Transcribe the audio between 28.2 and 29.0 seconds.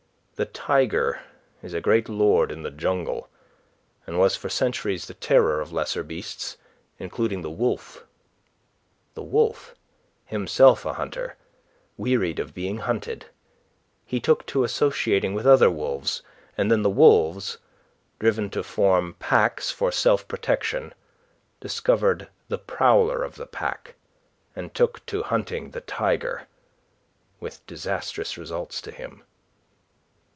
results to